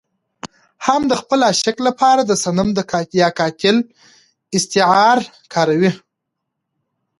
[0.85, 2.69] هم د خپل عاشق لپاره د صنم
[3.21, 3.75] يا قاتل
[4.57, 5.91] استعاره کاروي.